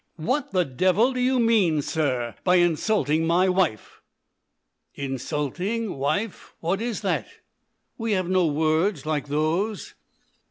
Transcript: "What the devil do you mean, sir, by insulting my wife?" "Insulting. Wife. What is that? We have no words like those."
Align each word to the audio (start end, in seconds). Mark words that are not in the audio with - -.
"What 0.17 0.49
the 0.49 0.65
devil 0.65 1.13
do 1.13 1.19
you 1.21 1.37
mean, 1.39 1.83
sir, 1.83 2.33
by 2.43 2.55
insulting 2.55 3.27
my 3.27 3.47
wife?" 3.47 4.01
"Insulting. 4.95 5.95
Wife. 5.95 6.55
What 6.59 6.81
is 6.81 7.01
that? 7.01 7.27
We 7.99 8.13
have 8.13 8.27
no 8.27 8.47
words 8.47 9.05
like 9.05 9.27
those." 9.27 9.93